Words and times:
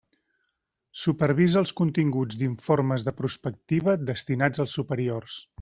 Supervisa 1.01 1.59
els 1.61 1.73
continguts 1.83 2.39
d'informes 2.41 3.07
de 3.09 3.15
prospectiva 3.21 3.97
destinats 4.11 4.65
als 4.67 4.79
superiors. 4.81 5.43